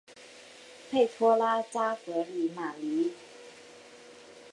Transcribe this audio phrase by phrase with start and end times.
[0.89, 3.11] 佩托拉扎格里马尼。